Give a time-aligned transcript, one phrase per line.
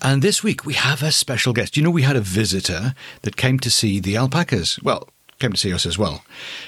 [0.00, 1.76] And this week we have a special guest.
[1.76, 4.78] You know, we had a visitor that came to see the alpacas.
[4.82, 5.08] Well,
[5.38, 6.24] came to see us as well.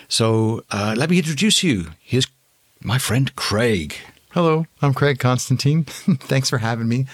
[0.08, 1.92] So uh, let me introduce you.
[2.00, 2.26] Here's
[2.80, 3.94] my friend Craig.
[4.30, 5.84] Hello, I'm Craig Constantine.
[5.84, 7.06] Thanks for having me.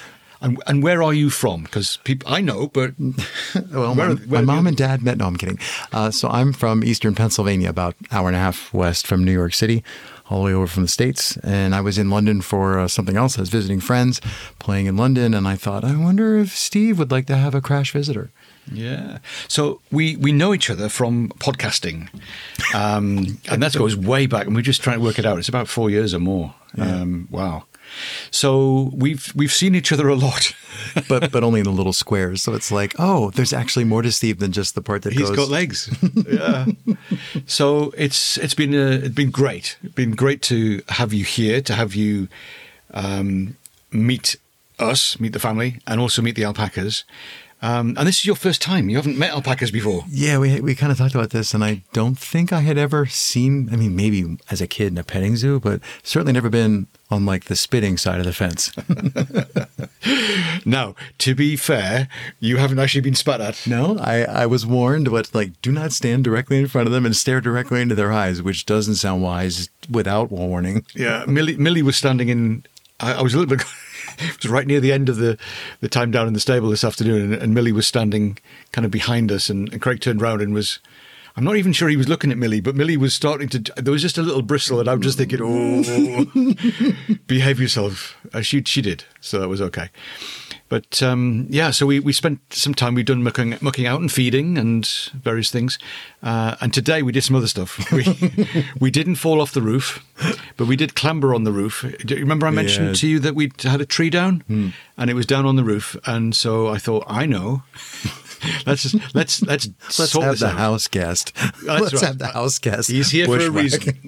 [0.43, 1.63] And, and where are you from?
[1.63, 2.93] Because people I know, but
[3.73, 5.17] well, my, my mom and dad met.
[5.17, 5.59] No, I'm kidding.
[5.93, 9.55] Uh, so I'm from Eastern Pennsylvania, about hour and a half west from New York
[9.55, 9.83] City,
[10.29, 11.37] all the way over from the states.
[11.39, 13.39] And I was in London for uh, something else.
[13.39, 14.21] I was visiting friends,
[14.59, 17.61] playing in London, and I thought, I wonder if Steve would like to have a
[17.61, 18.31] crash visitor.
[18.73, 19.19] Yeah.
[19.47, 22.09] So we, we know each other from podcasting.
[22.75, 24.47] Um, and that goes way back.
[24.47, 25.39] And we're just trying to work it out.
[25.39, 26.55] It's about four years or more.
[26.77, 27.01] Yeah.
[27.01, 27.65] Um, wow.
[28.31, 30.53] So we've we've seen each other a lot,
[31.09, 32.43] but but only in the little squares.
[32.43, 35.29] So it's like, oh, there's actually more to Steve than just the part that he's
[35.29, 35.37] goes.
[35.37, 35.95] got legs.
[36.29, 36.67] yeah.
[37.47, 39.77] so it's it's been uh, it's been great.
[39.83, 42.29] It's been great to have you here, to have you
[42.93, 43.57] um,
[43.91, 44.37] meet
[44.79, 47.05] us, meet the family, and also meet the alpacas.
[47.63, 48.91] Um, and this is your first time.
[48.91, 50.05] You haven't met alpacas before.
[50.09, 53.07] Yeah, we we kind of talked about this, and I don't think I had ever
[53.07, 53.69] seen.
[53.73, 57.25] I mean, maybe as a kid in a petting zoo, but certainly never been on
[57.25, 58.73] like the spitting side of the fence.
[60.67, 62.09] now, to be fair,
[62.41, 63.67] you haven't actually been spat at.
[63.67, 67.07] No, I, I was warned, but like, do not stand directly in front of them
[67.07, 70.85] and stare directly into their eyes, which doesn't sound wise without warning.
[70.95, 72.65] Yeah, Millie, Millie was standing in.
[73.01, 73.67] I, I was a little bit.
[74.29, 75.39] it was right near the end of the,
[75.81, 78.39] the time down in the stable this afternoon, and, and Millie was standing
[78.73, 80.81] kind of behind us, and, and Craig turned round and was
[81.37, 83.59] I'm not even sure he was looking at Millie, but Millie was starting to.
[83.77, 86.25] There was just a little bristle, and I'm just thinking, "Oh,
[87.27, 89.91] behave yourself." She she did, so that was okay.
[90.69, 92.95] But um, yeah, so we, we spent some time.
[92.95, 95.79] We've done mucking, mucking out and feeding and various things.
[96.23, 97.81] Uh, and today we did some other stuff.
[97.97, 100.05] We, we didn't fall off the roof,
[100.57, 101.85] but we did clamber on the roof.
[102.05, 102.95] Do you remember I mentioned yeah.
[102.95, 104.69] to you that we had a tree down, hmm.
[104.99, 105.97] and it was down on the roof.
[106.05, 107.63] And so I thought, I know.
[108.67, 109.69] let's just, let's let's
[109.99, 110.57] let's have the out.
[110.57, 111.33] house guest.
[111.35, 112.05] That's let's right.
[112.05, 112.91] have the house guest.
[112.91, 113.99] He's here for a reason.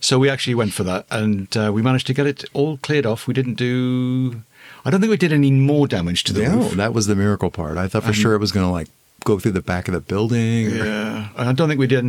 [0.00, 3.06] so we actually went for that, and uh, we managed to get it all cleared
[3.06, 3.26] off.
[3.26, 4.42] We didn't do.
[4.84, 6.72] I don't think we did any more damage to the no, roof.
[6.72, 7.76] that was the miracle part.
[7.76, 8.88] I thought for sure it was going to like
[9.24, 10.70] go through the back of the building.
[10.70, 12.04] Yeah, I don't think we did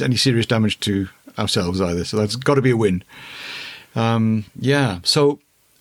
[0.00, 1.08] any serious damage to
[1.38, 2.04] ourselves either.
[2.04, 3.02] So that's got to be a win.
[3.94, 5.00] Um, yeah.
[5.02, 5.38] So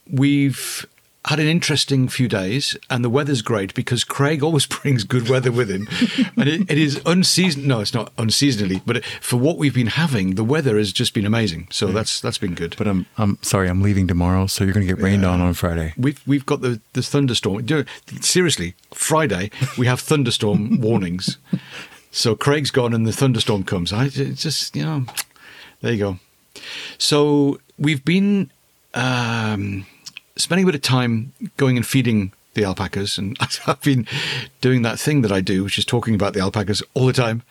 [0.10, 0.86] we've
[1.26, 5.52] had an interesting few days, and the weather's great because Craig always brings good weather
[5.52, 5.88] with him,
[6.36, 7.68] and it, it is unseasonal.
[7.68, 11.26] No, it's not unseasonally, but for what we've been having, the weather has just been
[11.26, 11.68] amazing.
[11.70, 11.94] So yeah.
[11.94, 12.76] that's that's been good.
[12.78, 15.30] But I'm I'm sorry, I'm leaving tomorrow, so you're going to get rained yeah.
[15.30, 15.94] on on Friday.
[15.96, 17.68] We've we've got the the thunderstorm.
[18.22, 21.38] Seriously, Friday we have thunderstorm warnings.
[22.12, 23.94] So Craig's gone, and the thunderstorm comes.
[23.94, 25.06] I just you know,
[25.82, 26.20] there you go.
[26.98, 28.52] So we've been.
[28.94, 29.86] Um,
[30.42, 33.38] spending a bit of time going and feeding the alpacas, and
[33.68, 34.08] I've been
[34.60, 37.44] doing that thing that I do, which is talking about the alpacas all the time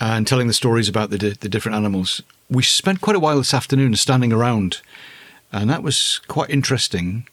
[0.00, 2.22] and telling the stories about the the different animals.
[2.50, 4.80] We spent quite a while this afternoon standing around,
[5.52, 7.28] and that was quite interesting.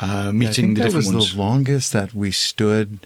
[0.00, 1.32] Uh, meeting yeah, the different that was ones.
[1.32, 2.98] the longest that we stood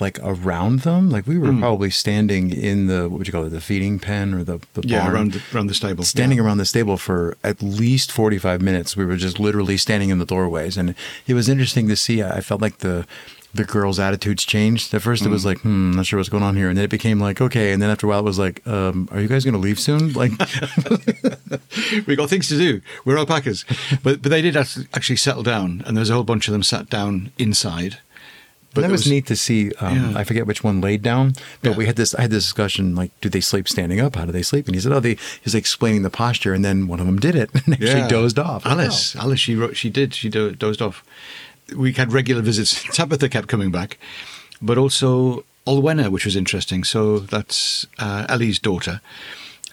[0.00, 1.10] like around them.
[1.10, 1.60] Like we were mm.
[1.60, 4.86] probably standing in the what would you call it, the feeding pen or the, the
[4.86, 6.44] yeah barn, around the, around the stable, standing yeah.
[6.44, 8.96] around the stable for at least forty five minutes.
[8.96, 10.94] We were just literally standing in the doorways, and
[11.26, 12.22] it was interesting to see.
[12.22, 13.06] I felt like the
[13.54, 14.92] the girls' attitudes changed.
[14.94, 15.48] At first, it was hmm.
[15.48, 17.82] like, "Hmm, not sure what's going on here," and then it became like, "Okay." And
[17.82, 20.12] then after a while, it was like, um, "Are you guys going to leave soon?"
[20.18, 20.32] Like,
[22.06, 22.80] we got things to do.
[23.04, 23.64] We're alpacas,
[24.02, 26.62] but but they did actually settle down, and there was a whole bunch of them
[26.62, 27.98] sat down inside
[28.78, 29.72] but that was, was, neat to see.
[29.80, 30.18] Um, yeah.
[30.18, 31.76] I forget which one laid down, but yeah.
[31.76, 32.14] we had this.
[32.14, 34.16] I had this discussion like, do they sleep standing up?
[34.16, 34.66] How do they sleep?
[34.66, 35.16] And he said, oh, they.
[35.42, 38.08] He's explaining the posture, and then one of them did it and actually yeah.
[38.08, 38.64] dozed off.
[38.64, 39.20] Alice, oh.
[39.20, 41.04] Alice, she wrote, she did, she do, dozed off.
[41.76, 42.82] We had regular visits.
[42.94, 43.98] Tabitha kept coming back,
[44.62, 46.84] but also Olwena, which was interesting.
[46.84, 49.00] So that's uh, Ellie's daughter,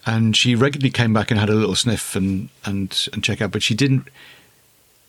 [0.05, 3.51] and she regularly came back and had a little sniff and and and check out,
[3.51, 4.07] but she didn't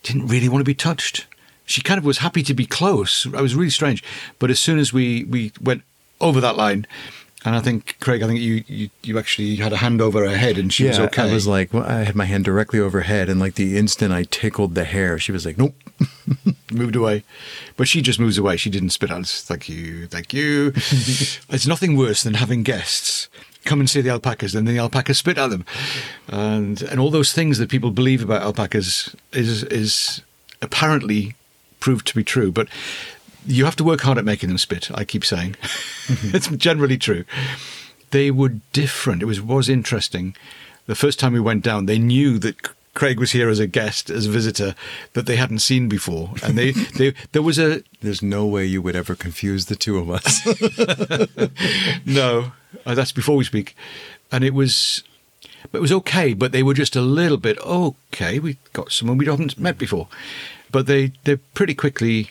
[0.02, 1.26] didn't really want to be touched
[1.66, 3.26] she kind of was happy to be close.
[3.26, 4.02] It was really strange.
[4.38, 5.82] But as soon as we, we went
[6.20, 6.86] over that line,
[7.44, 10.36] And I think Craig, I think you you, you actually had a hand over her
[10.36, 11.30] head, and she was okay.
[11.30, 13.78] I was like, well, I had my hand directly over her head, and like the
[13.78, 15.74] instant I tickled the hair, she was like, nope.
[16.72, 17.22] moved away.
[17.76, 18.56] But she just moves away.
[18.56, 19.26] She didn't spit out.
[19.26, 20.72] Thank you, thank you.
[20.74, 23.28] it's nothing worse than having guests
[23.64, 25.64] come and see the alpacas, and then the alpacas spit at them,
[26.28, 30.22] and and all those things that people believe about alpacas is is
[30.62, 31.34] apparently
[31.80, 32.52] proved to be true.
[32.52, 32.68] But
[33.46, 34.90] you have to work hard at making them spit.
[34.94, 36.30] I keep saying, mm-hmm.
[36.36, 37.24] it's generally true.
[38.10, 39.22] They were different.
[39.22, 40.36] It was was interesting.
[40.86, 42.56] The first time we went down, they knew that
[42.96, 44.74] Craig was here as a guest, as a visitor
[45.12, 47.82] that they hadn't seen before, and they, they there was a.
[48.00, 50.44] There's no way you would ever confuse the two of us.
[52.06, 52.52] no,
[52.86, 53.76] uh, that's before we speak,
[54.32, 55.04] and it was,
[55.70, 58.38] but it was okay, but they were just a little bit okay.
[58.38, 60.08] We got someone we haven't met before,
[60.70, 62.30] but they they pretty quickly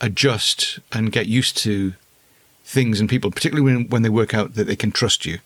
[0.00, 1.94] adjust and get used to
[2.64, 5.38] things and people, particularly when when they work out that they can trust you.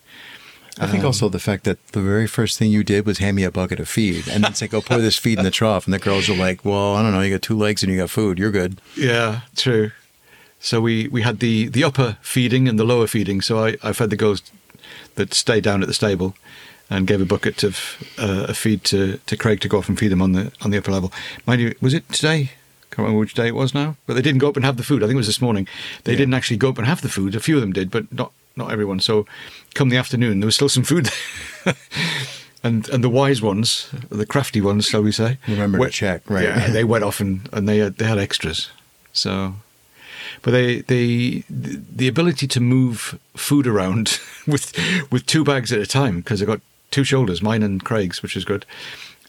[0.79, 3.37] I think um, also the fact that the very first thing you did was hand
[3.37, 5.85] me a bucket of feed and then say, go pour this feed in the trough.
[5.85, 7.21] And the girls are like, well, I don't know.
[7.21, 8.39] You got two legs and you got food.
[8.39, 8.81] You're good.
[8.97, 9.91] Yeah, true.
[10.59, 13.43] So we, we had the, the upper feeding and the lower feeding.
[13.43, 14.43] So I, I fed the girls
[15.17, 16.35] that stayed down at the stable
[16.91, 19.99] and gave a bucket of uh, a feed to, to Craig to go off and
[19.99, 21.13] feed them on the on the upper level.
[21.47, 22.51] Mind you, was it today?
[22.91, 24.83] Can't remember which day it was now, but they didn't go up and have the
[24.83, 25.03] food.
[25.03, 25.69] I think it was this morning.
[26.03, 26.19] They yeah.
[26.19, 27.37] didn't actually go up and have the food.
[27.37, 28.99] A few of them did, but not not everyone.
[28.99, 29.27] So,
[29.75, 31.09] come the afternoon, there was still some food.
[32.65, 35.39] and and the wise ones, the crafty ones, shall we say?
[35.47, 36.45] Remember went, to check, right?
[36.45, 38.71] Yeah, they went off and, and they had, they had extras.
[39.13, 39.55] So,
[40.43, 44.73] but they they the ability to move food around with
[45.13, 46.61] with two bags at a time because I got
[46.91, 48.67] two shoulders, mine and Craig's, which is good.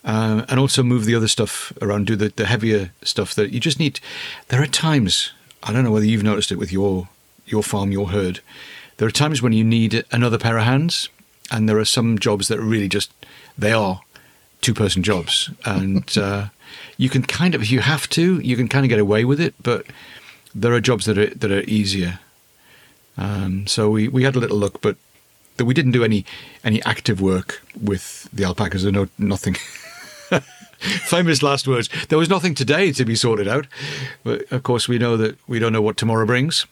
[0.03, 3.59] Uh, and also move the other stuff around, do the, the heavier stuff that you
[3.59, 3.99] just need.
[4.47, 5.31] There are times,
[5.61, 7.09] I don't know whether you've noticed it with your
[7.45, 8.39] your farm, your herd,
[9.01, 11.09] there are times when you need another pair of hands,
[11.49, 13.11] and there are some jobs that are really just
[13.57, 14.01] they are
[14.61, 16.49] two person jobs, and uh,
[16.97, 19.41] you can kind of if you have to, you can kind of get away with
[19.41, 19.87] it, but
[20.53, 22.19] there are jobs that are that are easier.
[23.17, 24.97] Um, so we, we had a little look, but
[25.57, 26.25] that we didn't do any
[26.63, 28.83] any active work with the alpacas.
[28.83, 29.55] There no nothing.
[30.79, 31.89] Famous last words.
[32.09, 33.67] There was nothing today to be sorted out,
[34.23, 36.65] but of course we know that we don't know what tomorrow brings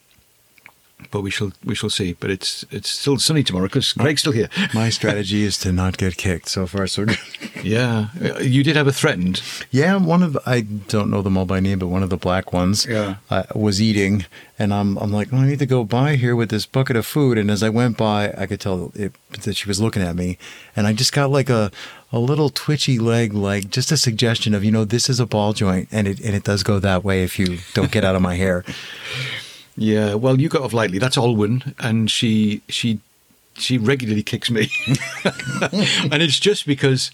[1.11, 2.13] but we shall we shall see.
[2.13, 4.49] But it's it's still sunny tomorrow because Craig's still here.
[4.73, 6.47] My strategy is to not get kicked.
[6.49, 7.19] So far, so good.
[7.63, 8.09] yeah,
[8.39, 9.41] you did have a threatened.
[9.71, 12.53] Yeah, one of I don't know them all by name, but one of the black
[12.53, 12.85] ones.
[12.85, 14.25] Yeah, uh, was eating,
[14.57, 17.05] and I'm I'm like, oh, I need to go by here with this bucket of
[17.05, 17.37] food.
[17.37, 19.13] And as I went by, I could tell it,
[19.43, 20.37] that she was looking at me,
[20.75, 21.71] and I just got like a
[22.11, 25.53] a little twitchy leg, like just a suggestion of you know this is a ball
[25.53, 28.21] joint, and it and it does go that way if you don't get out of
[28.21, 28.63] my hair.
[29.79, 30.99] Yeah, well, you got off lightly.
[30.99, 32.99] That's Olwen, and she she
[33.53, 34.69] she regularly kicks me,
[35.23, 37.11] and it's just because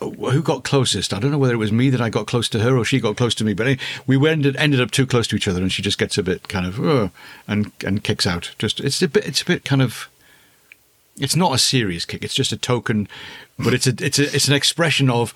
[0.00, 1.14] uh, who got closest?
[1.14, 2.98] I don't know whether it was me that I got close to her or she
[2.98, 3.78] got close to me, but
[4.08, 6.48] we ended ended up too close to each other, and she just gets a bit
[6.48, 7.12] kind of
[7.46, 8.50] and and kicks out.
[8.58, 10.08] Just it's a bit it's a bit kind of
[11.16, 12.24] it's not a serious kick.
[12.24, 13.06] It's just a token,
[13.56, 15.32] but it's a it's a it's an expression of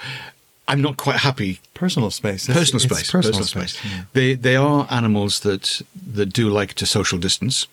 [0.69, 1.61] I'm not quite happy.
[1.75, 2.47] Personal space.
[2.47, 3.11] Personal space.
[3.11, 3.79] Personal, personal, space.
[3.79, 3.93] space.
[3.93, 4.03] Yeah.
[4.13, 5.83] They they are animals that
[6.15, 7.67] that do like to social distance.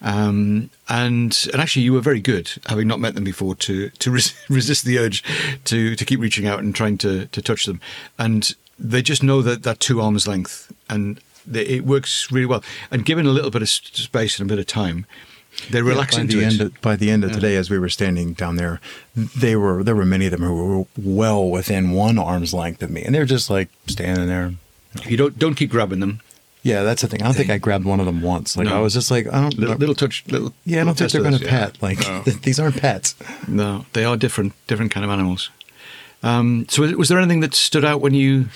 [0.00, 4.10] Um, and and actually, you were very good, having not met them before, to to
[4.16, 5.24] res- resist the urge
[5.64, 7.80] to to keep reaching out and trying to to touch them.
[8.18, 12.62] And they just know that that two arms length, and they, it works really well.
[12.90, 15.04] And given a little bit of space and a bit of time,
[15.70, 17.36] they relax yeah, by the end of, by the end of yeah.
[17.36, 18.80] today, as we were standing down there,
[19.14, 22.90] they were there were many of them who were well within one arm's length of
[22.90, 24.54] me, and they're just like standing there.
[25.04, 26.20] You don't don't keep grabbing them.
[26.62, 27.22] Yeah, that's the thing.
[27.22, 28.56] I don't think I grabbed one of them once.
[28.56, 28.76] Like no.
[28.76, 30.52] I was just like, I don't little, little touch, little.
[30.64, 31.80] Yeah, I don't think they're going to pet.
[31.82, 32.22] Like no.
[32.42, 33.14] these aren't pets.
[33.46, 35.50] No, they are different, different kind of animals.
[36.22, 38.46] Um, so, was there anything that stood out when you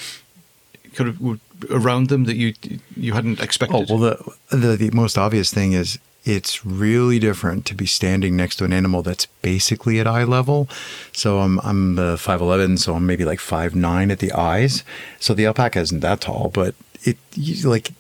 [0.95, 1.39] kind of were
[1.71, 2.55] around them that you
[2.97, 3.87] you hadn't expected?
[3.91, 8.37] Oh well, the, the the most obvious thing is it's really different to be standing
[8.37, 10.69] next to an animal that's basically at eye level.
[11.13, 14.85] So I'm I'm uh, 5'11, so I'm maybe like 5'9 at the eyes.
[15.19, 17.19] So the alpaca isn't that tall, but it
[17.65, 17.91] like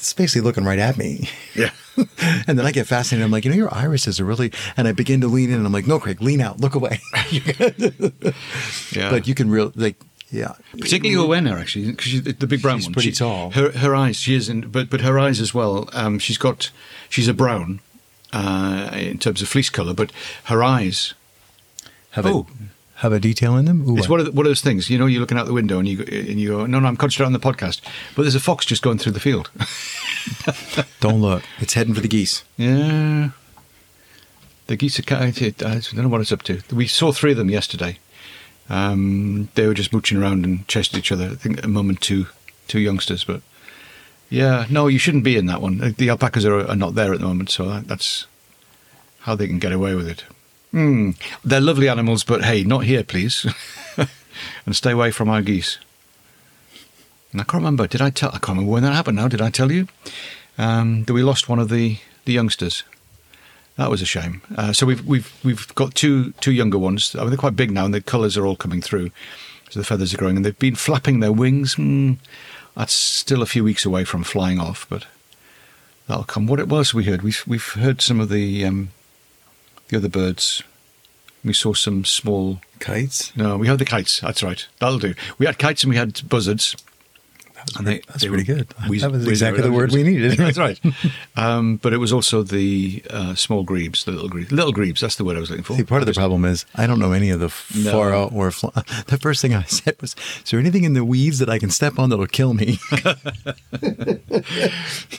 [0.00, 1.28] it's basically looking right at me.
[1.54, 1.70] Yeah.
[2.46, 3.22] and then I get fascinated.
[3.22, 5.66] I'm like, you know, your irises are really, and I begin to lean in and
[5.66, 7.00] I'm like, no, Craig, lean out, look away.
[7.30, 9.10] yeah.
[9.10, 9.96] But you can really, like,
[10.30, 12.92] yeah, particularly Owena actually, because the big brown she's one.
[12.92, 13.50] pretty she, tall.
[13.50, 15.88] Her her eyes, she is, in, but but her eyes as well.
[15.92, 16.70] Um, she's got,
[17.08, 17.80] she's a brown,
[18.32, 20.12] uh, in terms of fleece color, but
[20.44, 21.14] her eyes
[22.12, 22.46] have oh.
[22.48, 23.88] a have a detail in them.
[23.88, 24.90] Ooh, it's one of, the, one of those things.
[24.90, 26.96] You know, you're looking out the window and you and you go, no, no, I'm
[26.96, 27.80] concentrating on the podcast,
[28.14, 29.50] but there's a fox just going through the field.
[31.00, 31.42] Don't look.
[31.58, 32.44] It's heading for the geese.
[32.56, 33.30] Yeah.
[34.66, 35.02] the geese are.
[35.02, 36.60] ca- I don't know what it's up to.
[36.72, 37.98] We saw three of them yesterday.
[38.70, 41.26] Um, they were just mooching around and chasing each other.
[41.26, 42.26] I think a mum and two
[42.68, 43.42] two youngsters, but
[44.30, 45.94] yeah, no, you shouldn't be in that one.
[45.98, 48.26] The alpacas are, are not there at the moment, so that, that's
[49.20, 50.24] how they can get away with it.
[50.70, 51.10] Hmm.
[51.44, 53.44] They're lovely animals, but hey, not here, please,
[53.96, 55.78] and stay away from our geese.
[57.32, 57.88] And I can't remember.
[57.88, 58.30] Did I tell?
[58.30, 59.16] I can't remember when that happened.
[59.16, 59.88] Now, did I tell you
[60.58, 62.84] um, that we lost one of the, the youngsters?
[63.80, 64.42] That was a shame.
[64.54, 67.16] Uh, so we've we've we've got two two younger ones.
[67.16, 69.10] I mean, they're quite big now, and the colours are all coming through.
[69.70, 71.76] So the feathers are growing, and they've been flapping their wings.
[71.76, 72.18] Mm,
[72.76, 75.06] that's still a few weeks away from flying off, but
[76.08, 76.46] that'll come.
[76.46, 77.22] What it was we heard?
[77.22, 78.90] We've we've heard some of the um,
[79.88, 80.62] the other birds.
[81.42, 82.60] We saw some small.
[82.80, 83.34] Kites.
[83.34, 84.20] No, we had the kites.
[84.20, 84.66] That's right.
[84.78, 85.14] That'll do.
[85.38, 86.76] We had kites and we had buzzards.
[87.76, 88.68] And they- That's they pretty good.
[88.88, 90.32] wheez- that was exactly the word we needed.
[90.38, 90.78] That's right.
[91.36, 94.50] Um, but it was also the uh, small grebes, the little grebes.
[94.52, 95.76] Little grebes, that's the word I was looking for.
[95.76, 97.52] See, part of the problem is I don't know any of the
[97.84, 97.92] No.
[97.92, 98.68] far out or fl-
[99.06, 100.14] the first thing I said was,
[100.44, 102.78] "Is there anything in the weeds that I can step on that'll kill me?"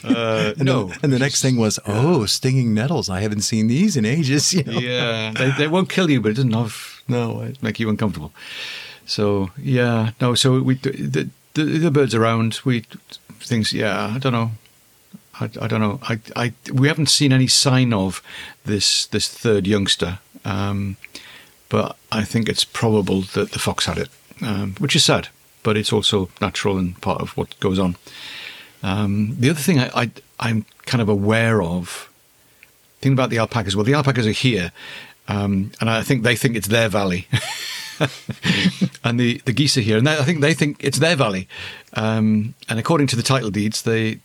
[0.04, 0.84] Uh, And no.
[0.86, 3.08] then- and the next thing was, "Oh, stinging nettles!
[3.08, 4.78] I haven't seen these in ages." You know?
[4.78, 8.32] yeah, they, they won't kill you, but it doesn't have no make you uncomfortable.
[9.06, 10.34] So yeah, no.
[10.34, 12.60] So we the the, the birds around.
[12.64, 12.84] We
[13.40, 13.72] things.
[13.72, 14.52] Yeah, I don't know.
[15.40, 16.00] I, I don't know.
[16.02, 18.22] I, I we haven't seen any sign of
[18.64, 20.96] this this third youngster, um,
[21.68, 24.08] but I think it's probable that the fox had it,
[24.40, 25.28] um, which is sad,
[25.62, 27.96] but it's also natural and part of what goes on.
[28.82, 32.10] Um, the other thing I, I I'm kind of aware of
[33.00, 33.74] thing about the alpacas.
[33.74, 34.72] Well, the alpacas are here,
[35.28, 37.26] um, and I think they think it's their valley.
[39.04, 41.48] and the, the geese are here, and they, I think they think it's their valley.
[41.94, 44.20] Um, and according to the title deeds, they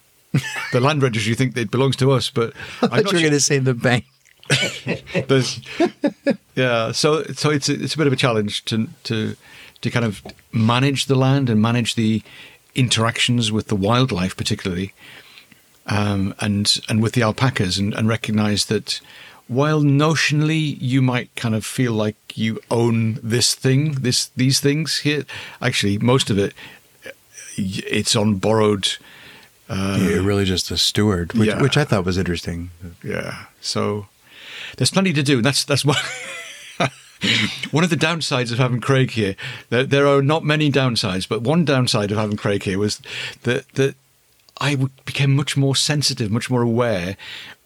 [0.71, 2.29] the land registry think it belongs to us.
[2.29, 4.05] But I'm I not thought you were sure- going to say the bank.
[6.55, 9.35] yeah, so so it's a, it's a bit of a challenge to to
[9.81, 10.21] to kind of
[10.51, 12.21] manage the land and manage the
[12.75, 14.93] interactions with the wildlife, particularly,
[15.87, 19.01] um, and and with the alpacas, and, and recognize that
[19.47, 24.99] while notionally you might kind of feel like you own this thing, this these things
[24.99, 25.25] here,
[25.61, 26.53] actually most of it
[27.57, 28.97] it's on borrowed.
[29.69, 31.61] Uh, You're really just a steward, which, yeah.
[31.61, 32.71] which I thought was interesting.
[33.03, 33.45] Yeah.
[33.59, 34.07] So
[34.77, 35.41] there's plenty to do.
[35.41, 35.97] That's that's one
[37.71, 39.35] one of the downsides of having Craig here.
[39.69, 43.01] There, there are not many downsides, but one downside of having Craig here was
[43.43, 43.95] that that
[44.59, 47.17] I became much more sensitive, much more aware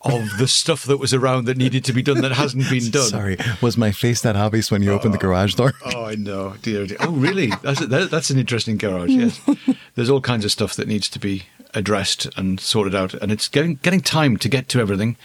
[0.02, 3.08] of the stuff that was around that needed to be done that hasn't been done.
[3.08, 5.74] Sorry, was my face that obvious when you opened the garage door?
[5.86, 6.86] Oh, I know, dear.
[6.86, 6.98] dear.
[7.00, 7.52] Oh, really?
[7.62, 9.10] That's a, that, that's an interesting garage.
[9.10, 9.40] Yes,
[9.96, 11.44] there's all kinds of stuff that needs to be
[11.74, 15.16] addressed and sorted out, and it's getting getting time to get to everything,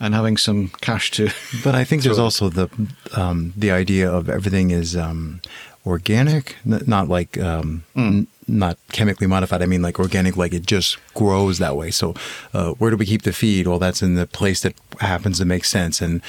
[0.00, 1.30] and having some cash to.
[1.64, 2.68] But I think there's also the
[3.14, 5.40] um, the idea of everything is um,
[5.86, 9.62] organic, n- not like um, n- not chemically modified.
[9.62, 11.90] I mean, like organic, like it just grows that way.
[11.90, 12.14] So,
[12.52, 13.66] uh, where do we keep the feed?
[13.66, 16.00] Well, that's in the place that happens to make sense.
[16.00, 16.20] And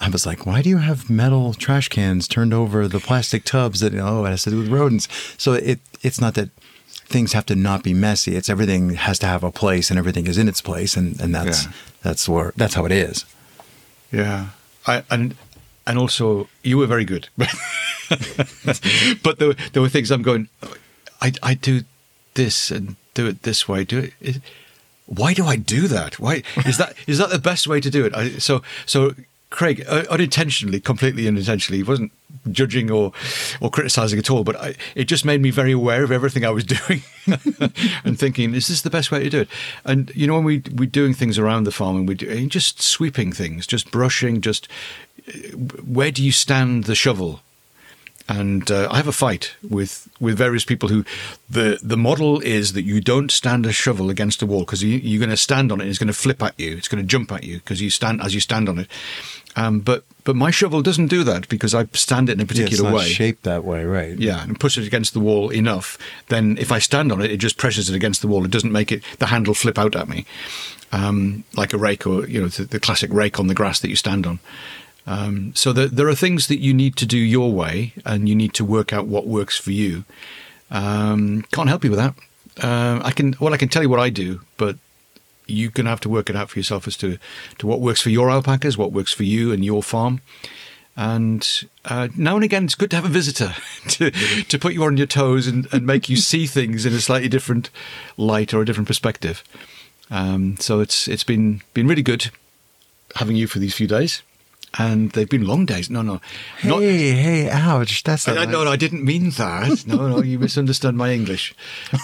[0.00, 3.80] I was like, why do you have metal trash cans turned over the plastic tubs
[3.80, 5.08] that oh, it has to do with rodents?
[5.38, 6.50] So it it's not that
[7.06, 8.34] things have to not be messy.
[8.36, 11.34] It's everything has to have a place, and everything is in its place, and and
[11.34, 11.72] that's Yeah.
[12.02, 13.24] that's where that's how it is.
[14.12, 14.48] Yeah,
[14.86, 15.34] I, and
[15.86, 17.28] and also you were very good,
[19.22, 20.48] but there, were- there were things I'm going.
[21.20, 21.82] I I do
[22.34, 23.84] this and do it this way.
[23.84, 24.40] Do it.
[25.06, 26.18] why do I do that?
[26.18, 26.94] Why is that?
[27.06, 28.14] Is that the best way to do it?
[28.14, 29.14] I, so so.
[29.50, 32.10] Craig, uh, unintentionally, completely unintentionally, wasn't
[32.50, 33.12] judging or
[33.60, 36.50] or criticizing at all, but I, it just made me very aware of everything I
[36.50, 37.02] was doing
[38.04, 39.48] and thinking, is this the best way to do it?
[39.84, 42.82] And you know, when we we doing things around the farm and we do just
[42.82, 44.66] sweeping things, just brushing, just
[45.28, 45.32] uh,
[45.86, 47.40] where do you stand the shovel?
[48.28, 51.04] And uh, I have a fight with with various people who
[51.48, 54.96] the the model is that you don't stand a shovel against a wall because you,
[54.98, 55.84] you're going to stand on it.
[55.84, 56.76] and It's going to flip at you.
[56.76, 58.88] It's going to jump at you because you stand as you stand on it.
[59.56, 62.50] Um, but but my shovel doesn't do that because I stand it in a Yeah,
[62.50, 63.04] it's particular not way.
[63.08, 64.18] shaped that way, right?
[64.18, 65.98] Yeah, and push it against the wall enough.
[66.28, 68.44] Then if I stand on it, it just pressures it against the wall.
[68.44, 70.24] It doesn't make it the handle flip out at me,
[70.92, 73.90] um, like a rake or you know the, the classic rake on the grass that
[73.90, 74.38] you stand on.
[75.06, 78.34] Um, so there, there are things that you need to do your way, and you
[78.34, 80.04] need to work out what works for you.
[80.70, 82.14] Um, can't help you with that.
[82.62, 84.76] Uh, I can well, I can tell you what I do, but
[85.46, 87.18] you're going to have to work it out for yourself as to
[87.58, 90.20] to what works for your alpacas, what works for you and your farm.
[90.96, 91.48] And
[91.84, 93.54] uh, now and again, it's good to have a visitor
[93.88, 97.00] to to put you on your toes and, and make you see things in a
[97.00, 97.70] slightly different
[98.16, 99.42] light or a different perspective.
[100.10, 102.30] Um, so it's it's been been really good
[103.16, 104.22] having you for these few days.
[104.78, 105.90] And they've been long days.
[105.90, 106.20] No, no,
[106.64, 106.80] not.
[106.82, 108.02] Hey, hey, ouch!
[108.02, 109.84] That's I, not I- no, no, I didn't mean that.
[109.94, 111.54] No, no, you misunderstood my English.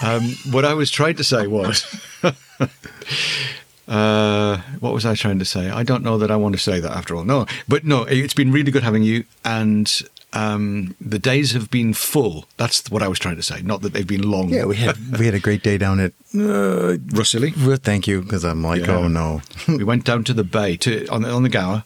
[0.02, 1.84] Um, what I was trying to say was,
[3.88, 5.70] uh, what was I trying to say?
[5.70, 7.24] I don't know that I want to say that after all.
[7.24, 9.90] No, but no, it's been really good having you, and
[10.32, 12.46] um, the days have been full.
[12.56, 13.62] That's what I was trying to say.
[13.62, 14.48] Not that they've been long.
[14.50, 16.12] Yeah, we had we had a great day down at.
[16.32, 17.50] Uh, Rhossili.
[17.82, 18.98] thank you, because I'm like, Yeah.
[18.98, 19.42] oh no.
[19.68, 21.82] we went down to the bay to on the, on the Gower.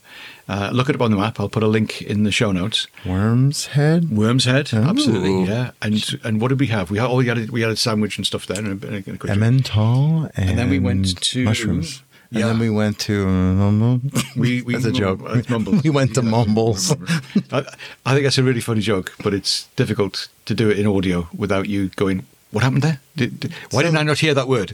[0.47, 1.41] Uh, look it up on the map.
[1.41, 2.87] I'll put a link in the show notes.
[3.07, 4.11] Worm's Head.
[4.11, 4.83] Worm's Head, Ooh.
[4.83, 5.71] absolutely, yeah.
[5.81, 6.91] And and what did we have?
[6.91, 8.59] We had, oh, we had a, we had a sandwich and stuff there.
[8.59, 12.03] And a, and a, and a Emmental and, And then we went to- mushrooms.
[12.35, 12.47] And Yeah.
[12.49, 14.01] then we went to
[14.37, 15.21] We- we- that's a joke.
[15.49, 15.83] Mumbles.
[15.87, 16.31] we went to Yeah.
[16.31, 16.91] Mumbles.
[17.53, 17.65] I,
[18.05, 21.29] I think that's a really funny joke, but it's difficult to do it in audio
[21.37, 22.27] without you going.
[22.51, 23.01] What happened there?
[23.17, 24.73] Did, did- why didn't I not hear that word?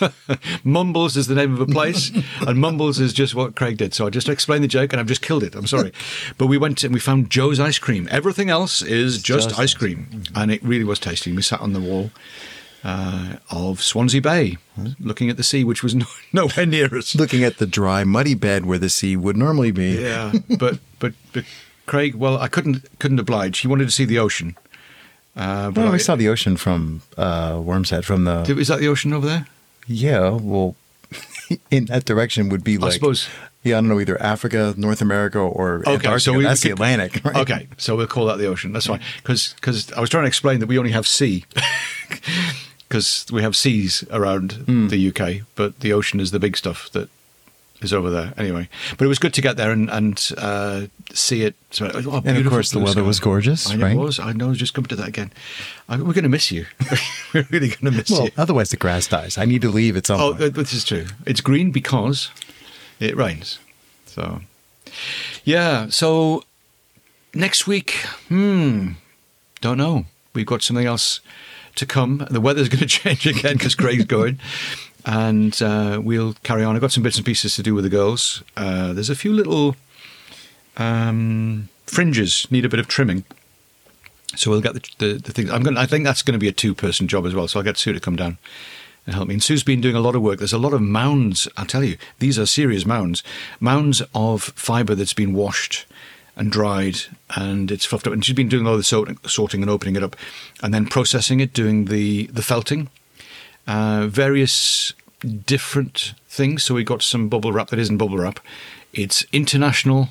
[0.64, 2.10] Mumbles is the name of a place,
[2.46, 3.94] and Mumbles is just what Craig did.
[3.94, 5.54] So I just explained the joke, and I've just killed it.
[5.54, 5.92] I'm sorry,
[6.38, 8.08] but we went and we found Joe's ice cream.
[8.10, 11.32] Everything else is just, just ice cream, and it really was tasty.
[11.32, 12.10] We sat on the wall
[12.84, 14.58] uh, of Swansea Bay,
[15.00, 17.14] looking at the sea, which was no, nowhere near us.
[17.14, 20.00] Looking at the dry, muddy bed where the sea would normally be.
[20.02, 21.44] Yeah, but but but
[21.86, 23.58] Craig, well, I couldn't couldn't oblige.
[23.58, 24.56] He wanted to see the ocean.
[25.36, 28.04] Uh, but Well, I, we saw the ocean from uh, Worm's Head.
[28.06, 29.46] From the is that the ocean over there?
[29.86, 30.74] yeah, well,
[31.70, 33.28] in that direction would be like suppose-
[33.62, 36.40] Yeah, I don't know either Africa, North America, or Okay, Antarctica.
[36.40, 37.24] that's the could- Atlantic.
[37.24, 37.36] Right?
[37.36, 38.72] Okay, so we'll call that the ocean.
[38.72, 39.00] That's fine.
[39.22, 39.54] Because
[39.94, 41.44] I was trying to explain that we only have sea.
[42.96, 44.88] Because we have seas around Hmm.
[44.88, 47.10] the UK, but the ocean is the big stuff that
[47.82, 48.32] is over there.
[48.38, 51.54] Anyway, but it was good to get there and, and uh, see it.
[51.70, 53.06] So, oh, And of course, the weather sky.
[53.06, 53.92] was gorgeous, I know right?
[53.96, 54.18] it was.
[54.18, 54.54] I know.
[54.54, 55.30] Just coming to that again.
[55.90, 56.64] I, we're going to miss you.
[57.34, 58.30] we're really going to miss Well, you.
[58.38, 59.36] otherwise the grass dies.
[59.36, 60.54] I need to leave at some Oh, point.
[60.54, 61.04] this is true.
[61.26, 62.30] It's green because
[62.98, 63.58] it rains.
[64.06, 64.40] So,
[65.44, 65.88] yeah.
[65.90, 66.44] So
[67.34, 67.90] next week,
[68.28, 68.92] hmm,
[69.60, 70.06] don't know.
[70.32, 71.20] We've got something else
[71.76, 72.26] to come.
[72.30, 74.38] The weather's going to change again because Craig's going,
[75.04, 76.74] and uh, we'll carry on.
[76.74, 78.42] I've got some bits and pieces to do with the girls.
[78.56, 79.76] Uh, there's a few little
[80.76, 83.24] um, fringes need a bit of trimming.
[84.34, 85.50] So we'll get the, the, the things.
[85.50, 85.76] I'm going.
[85.76, 87.48] I think that's going to be a two-person job as well.
[87.48, 88.38] So I'll get Sue to come down
[89.06, 89.34] and help me.
[89.34, 90.38] And Sue's been doing a lot of work.
[90.38, 91.48] There's a lot of mounds.
[91.56, 93.22] I'll tell you, these are serious mounds.
[93.60, 95.86] Mounds of fibre that's been washed
[96.36, 96.98] and dried,
[97.34, 98.12] and it's fluffed up.
[98.12, 100.16] And she's been doing all the sorting, sorting and opening it up,
[100.62, 102.88] and then processing it, doing the the felting,
[103.66, 104.92] uh, various
[105.46, 106.62] different things.
[106.64, 108.40] So we got some bubble wrap that isn't bubble wrap.
[108.92, 110.10] It's international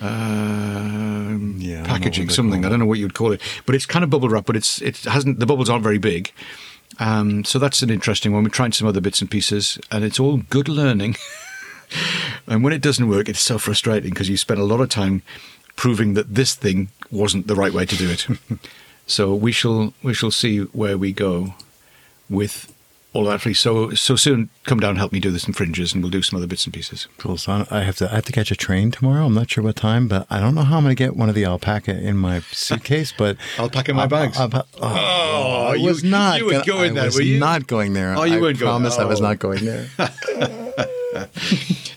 [0.00, 2.64] um, Yeah, I don't know packaging, something.
[2.64, 4.46] I don't know what you'd call it, but it's kind of bubble wrap.
[4.46, 6.32] But it's it hasn't the bubbles aren't very big.
[6.98, 8.44] Um, so that's an interesting one.
[8.44, 11.16] We're trying some other bits and pieces, and it's all good learning.
[12.46, 15.22] and when it doesn't work, it's so frustrating because you spend a lot of time
[15.76, 18.26] proving that this thing wasn't the right way to do it.
[19.06, 21.54] so we shall we shall see where we go
[22.30, 22.72] with
[23.12, 23.40] all that.
[23.56, 26.22] So so soon, come down and help me do this in fringes, and we'll do
[26.22, 27.08] some other bits and pieces.
[27.18, 27.38] Cool.
[27.38, 29.24] So I have to I have to catch a train tomorrow.
[29.26, 31.28] I'm not sure what time, but I don't know how I'm going to get one
[31.28, 33.12] of the alpaca in my suitcase.
[33.16, 34.36] But Alpaca in my bags.
[34.38, 36.38] I'll- I'll- oh, oh I you- was not.
[36.38, 37.38] you were gonna- going I there, was were you?
[37.38, 38.14] Not going there.
[38.16, 39.24] Oh, you I weren't going- promise I was oh.
[39.24, 39.88] not going there.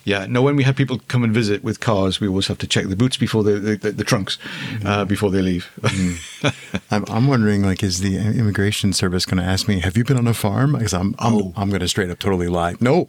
[0.05, 0.41] Yeah, no.
[0.41, 2.95] When we have people come and visit with cars, we always have to check the
[2.95, 4.39] boots before the the, the, the trunks
[4.83, 5.69] uh, before they leave.
[6.89, 10.17] I'm, I'm wondering, like, is the immigration service going to ask me, "Have you been
[10.17, 11.53] on a farm?" Because I'm I'm, Oh.
[11.55, 12.73] I'm going to straight up totally lie.
[12.79, 13.07] No,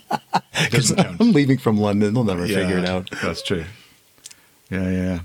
[0.70, 0.98] Doesn't.
[0.98, 2.14] I'm leaving from London.
[2.14, 3.10] They'll never figure it out.
[3.22, 3.64] That's true.
[4.70, 4.90] Yeah, yeah.
[4.90, 5.18] yeah.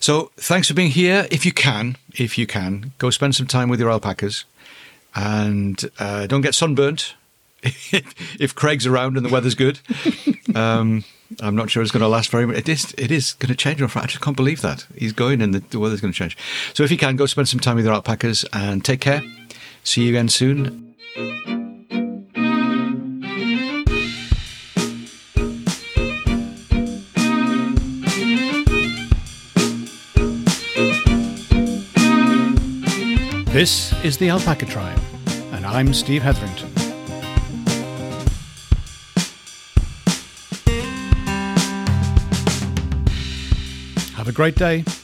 [0.00, 1.26] So thanks for being here.
[1.30, 4.44] If you can, if you can, go spend some time with your alpacas,
[5.14, 7.14] and uh, don't get sunburnt.
[7.62, 9.80] if Craig's around and the weather's good,
[10.54, 11.04] um,
[11.40, 12.56] I'm not sure it's going to last very much.
[12.56, 12.94] It is.
[12.96, 14.04] It is going to change on Friday.
[14.04, 16.36] I just can't believe that he's going and the, the weather's going to change.
[16.74, 19.22] So if you can, go spend some time with your alpacas and take care.
[19.84, 20.88] See you again soon.
[33.58, 35.00] This is the Alpaca Tribe,
[35.52, 36.77] and I'm Steve Heatherington.
[44.28, 44.97] Have a great day